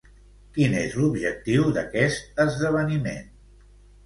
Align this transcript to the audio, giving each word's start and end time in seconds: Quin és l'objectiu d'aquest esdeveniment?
Quin 0.53 0.77
és 0.79 0.95
l'objectiu 1.01 1.67
d'aquest 1.75 2.43
esdeveniment? 2.47 3.31